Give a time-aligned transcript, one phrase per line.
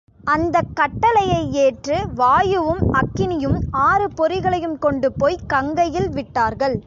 [0.27, 3.57] அந்தக் கட்டளையை ஏற்று வாயுவும், அக்கினியும்
[3.81, 6.77] ஆறு பொறிகளையும் கொண்டு போய்க் கங்கையில் விட்டார்கள்.